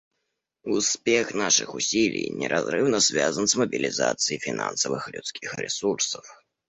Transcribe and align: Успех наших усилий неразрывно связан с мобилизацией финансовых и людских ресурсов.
Успех 0.63 1.35
наших 1.35 1.75
усилий 1.75 2.31
неразрывно 2.31 2.99
связан 2.99 3.45
с 3.47 3.55
мобилизацией 3.55 4.39
финансовых 4.39 5.07
и 5.07 5.11
людских 5.11 5.53
ресурсов. 5.59 6.25